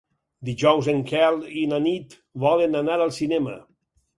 Dijous 0.47 0.87
en 0.93 1.03
Quel 1.11 1.37
i 1.65 1.67
na 1.73 1.81
Nit 1.85 2.17
volen 2.47 2.81
anar 2.83 2.99
al 3.07 3.17
cinema. 3.23 3.55